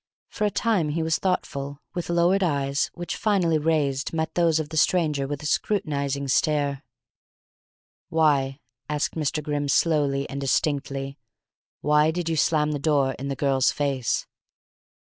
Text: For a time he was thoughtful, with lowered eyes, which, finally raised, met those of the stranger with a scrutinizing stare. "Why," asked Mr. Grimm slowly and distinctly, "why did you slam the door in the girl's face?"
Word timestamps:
For 0.29 0.45
a 0.45 0.49
time 0.49 0.89
he 0.89 1.03
was 1.03 1.19
thoughtful, 1.19 1.79
with 1.93 2.09
lowered 2.09 2.41
eyes, 2.41 2.89
which, 2.95 3.15
finally 3.15 3.59
raised, 3.59 4.13
met 4.13 4.33
those 4.33 4.59
of 4.59 4.69
the 4.69 4.75
stranger 4.75 5.27
with 5.27 5.43
a 5.43 5.45
scrutinizing 5.45 6.27
stare. 6.27 6.83
"Why," 8.09 8.57
asked 8.89 9.13
Mr. 9.13 9.43
Grimm 9.43 9.67
slowly 9.67 10.27
and 10.27 10.41
distinctly, 10.41 11.19
"why 11.81 12.09
did 12.09 12.29
you 12.29 12.35
slam 12.35 12.71
the 12.71 12.79
door 12.79 13.11
in 13.19 13.27
the 13.27 13.35
girl's 13.35 13.71
face?" 13.71 14.25